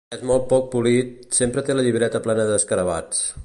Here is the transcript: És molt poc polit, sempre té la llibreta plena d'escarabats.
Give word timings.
És 0.15 0.21
molt 0.29 0.45
poc 0.53 0.63
polit, 0.75 1.11
sempre 1.41 1.65
té 1.67 1.77
la 1.77 1.85
llibreta 1.89 2.23
plena 2.29 2.47
d'escarabats. 2.53 3.25